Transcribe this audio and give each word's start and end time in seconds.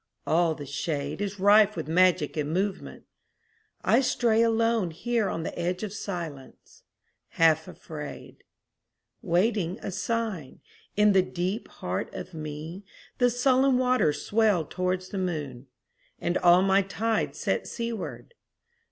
All 0.25 0.55
the 0.55 0.65
shadeIs 0.65 1.37
rife 1.37 1.75
with 1.75 1.87
magic 1.87 2.35
and 2.35 2.51
movement. 2.51 3.03
I 3.83 4.01
stray 4.01 4.41
aloneHere 4.41 5.31
on 5.31 5.43
the 5.43 5.55
edge 5.55 5.83
of 5.83 5.93
silence, 5.93 6.81
half 7.37 7.67
afraid, 7.67 8.43
Waiting 9.21 9.77
a 9.83 9.91
sign. 9.91 10.59
In 10.97 11.11
the 11.11 11.21
deep 11.21 11.67
heart 11.67 12.11
of 12.15 12.31
meThe 12.31 12.83
sullen 13.29 13.77
waters 13.77 14.25
swell 14.25 14.65
towards 14.65 15.09
the 15.09 15.19
moon, 15.19 15.67
And 16.19 16.35
all 16.39 16.63
my 16.63 16.81
tides 16.81 17.37
set 17.37 17.67
seaward. 17.67 18.33